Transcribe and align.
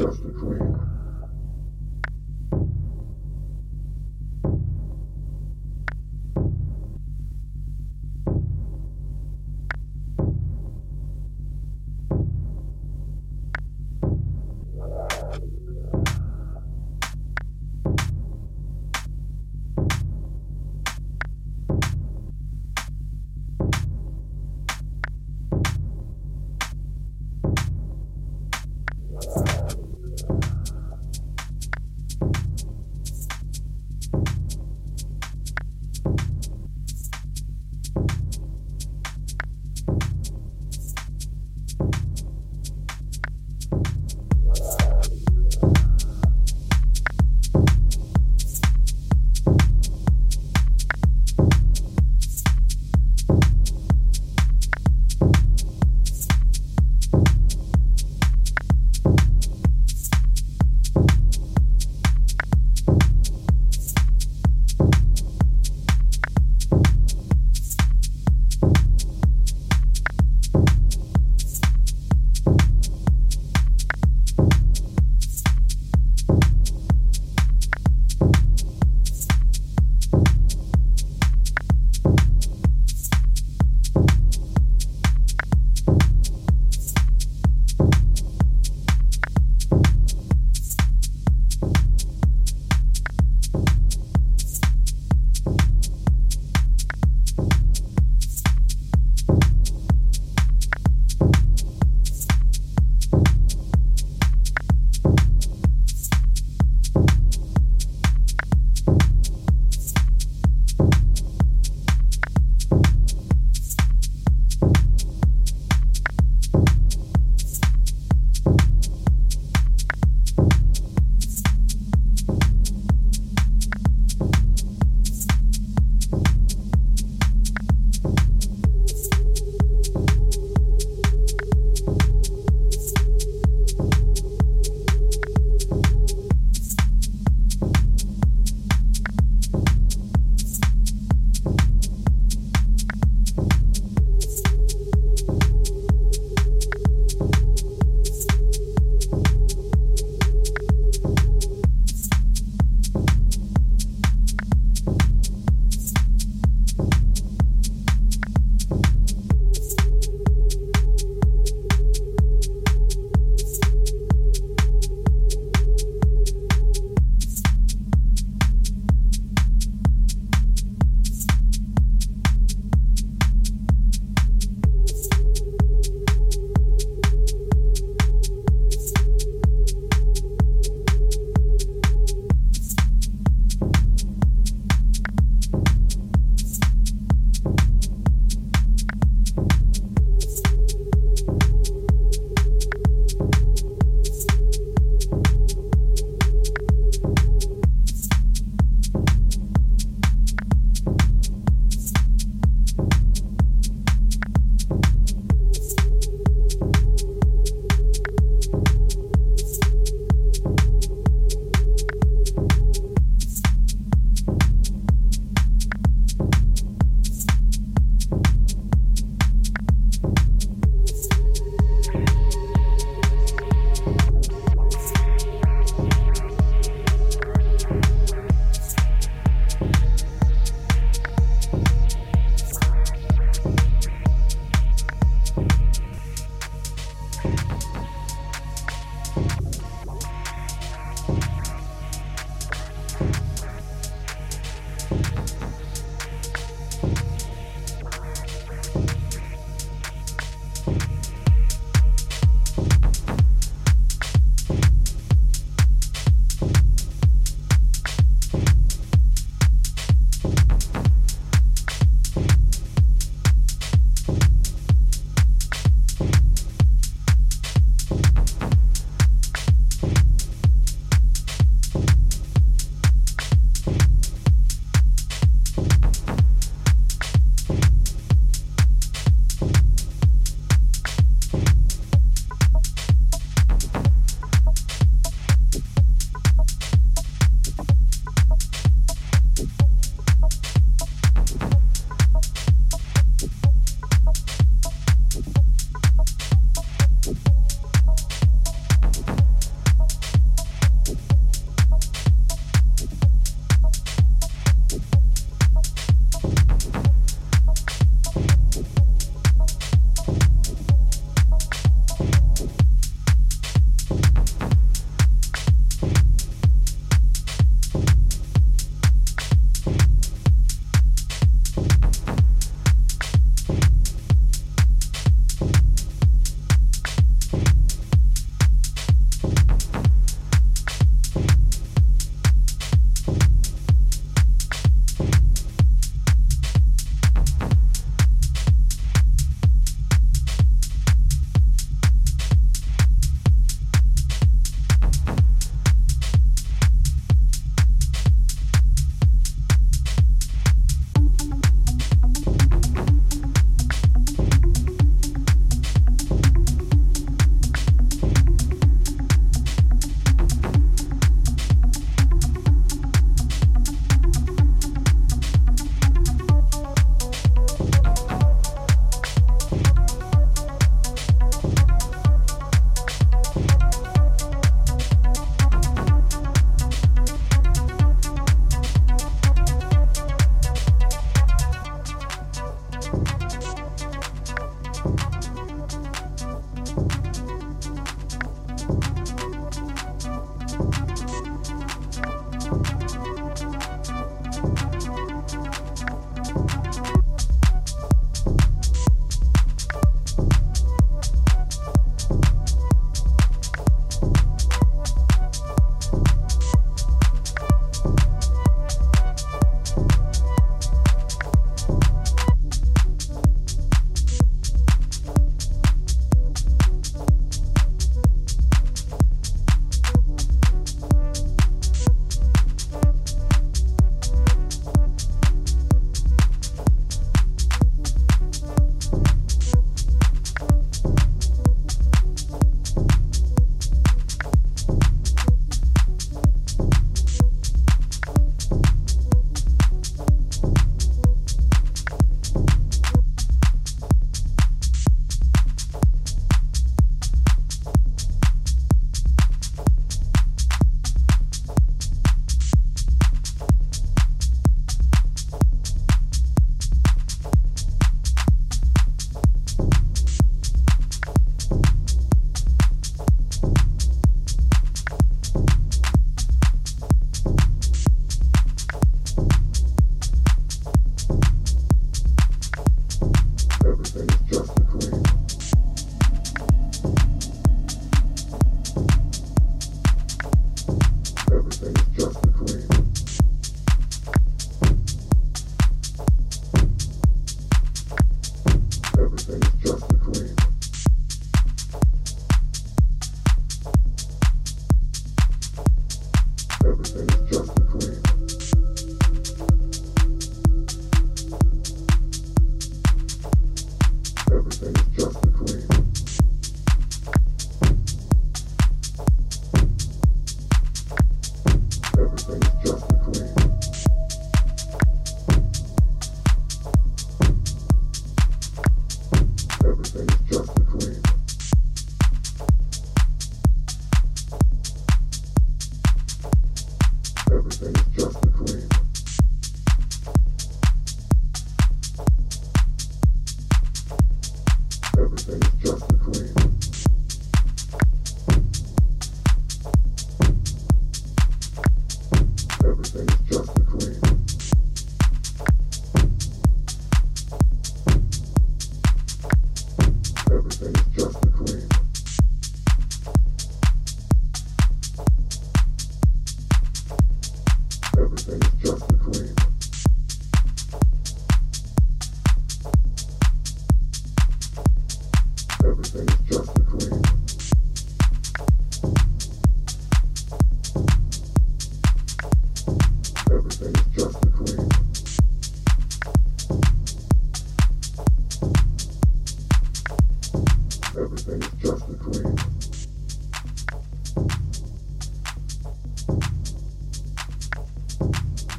just 0.00 0.24
a 0.24 0.30
dream. 0.30 0.59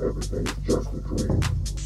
Everything 0.00 0.46
is 0.46 0.56
just 0.64 0.92
a 0.92 0.98
dream. 1.00 1.77